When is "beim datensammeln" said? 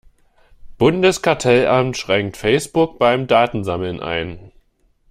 2.97-3.99